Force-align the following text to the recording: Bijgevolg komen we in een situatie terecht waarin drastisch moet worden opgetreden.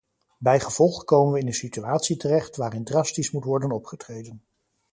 Bijgevolg 0.37 1.03
komen 1.03 1.33
we 1.33 1.39
in 1.39 1.47
een 1.47 1.53
situatie 1.53 2.17
terecht 2.17 2.55
waarin 2.55 2.83
drastisch 2.83 3.31
moet 3.31 3.43
worden 3.45 3.71
opgetreden. 3.71 4.43